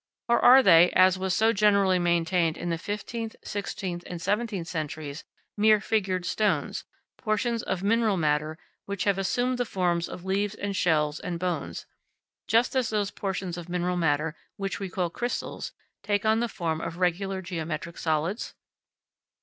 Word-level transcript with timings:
Or 0.27 0.43
are 0.43 0.63
they, 0.63 0.89
as 0.95 1.19
was 1.19 1.35
so 1.35 1.53
generally 1.53 1.99
maintained 1.99 2.57
in 2.57 2.71
the 2.71 2.79
fifteenth, 2.79 3.35
sixteenth, 3.43 4.03
and 4.07 4.19
seventeenth 4.19 4.67
centuries, 4.67 5.23
mere 5.55 5.79
figured 5.79 6.25
stones, 6.25 6.85
portions 7.17 7.61
of 7.61 7.83
mineral 7.83 8.17
matter 8.17 8.57
which 8.85 9.03
have 9.03 9.19
assumed 9.19 9.59
the 9.59 9.63
forms 9.63 10.09
of 10.09 10.25
leaves 10.25 10.55
and 10.55 10.75
shells 10.75 11.19
and 11.19 11.37
bones, 11.37 11.85
just 12.47 12.75
as 12.75 12.89
those 12.89 13.11
portions 13.11 13.57
of 13.57 13.69
mineral 13.69 13.95
matter 13.95 14.35
which 14.57 14.79
we 14.79 14.89
call 14.89 15.11
crystals 15.11 15.71
take 16.01 16.25
on 16.25 16.39
the 16.39 16.49
form 16.49 16.81
of 16.81 16.97
regular 16.97 17.39
geometrical 17.43 17.99
solids? 18.01 18.55